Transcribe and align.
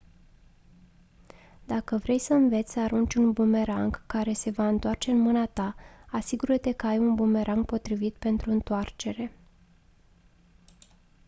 dacă 1.65 1.97
vrei 1.97 2.19
să 2.19 2.33
înveți 2.33 2.71
să 2.71 2.79
arunci 2.79 3.15
un 3.15 3.31
bumerang 3.31 4.05
care 4.05 4.33
se 4.33 4.49
va 4.49 4.67
întoarce 4.67 5.11
în 5.11 5.17
mâna 5.19 5.45
ta 5.45 5.75
asigură-te 6.11 6.71
că 6.71 6.87
ai 6.87 6.97
un 6.97 7.15
bumerang 7.15 7.65
potrivit 7.65 8.17
pentru 8.17 8.51
întoarcere 8.51 9.35